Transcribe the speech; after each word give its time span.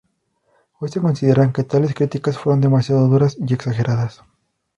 Hoy 0.79 0.89
se 0.89 0.99
consideran 0.99 1.53
que 1.53 1.63
tales 1.63 1.93
críticas 1.93 2.35
fueron 2.35 2.59
demasiados 2.59 3.07
duras 3.07 3.37
y 3.39 3.53
exageradas. 3.53 4.23